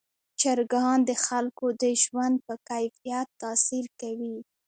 [0.41, 4.37] چرګان د خلکو د ژوند په کیفیت تاثیر کوي.